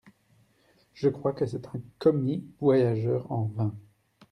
[0.95, 3.75] Je crois que c’est un commis voyageur en vins…